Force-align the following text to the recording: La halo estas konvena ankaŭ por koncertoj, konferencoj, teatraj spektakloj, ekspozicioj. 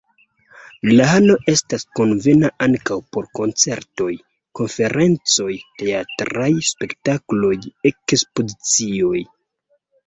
La 0.91 1.03
halo 1.09 1.35
estas 1.53 1.85
konvena 1.99 2.51
ankaŭ 2.67 2.97
por 3.17 3.29
koncertoj, 3.41 4.09
konferencoj, 4.61 5.51
teatraj 5.83 6.51
spektakloj, 6.73 7.57
ekspozicioj. 7.95 9.27